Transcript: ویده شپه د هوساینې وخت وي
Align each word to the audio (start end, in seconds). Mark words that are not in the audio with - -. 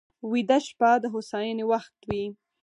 ویده 0.31 0.57
شپه 0.67 0.91
د 1.03 1.05
هوساینې 1.13 1.65
وخت 1.71 1.95
وي 2.09 2.25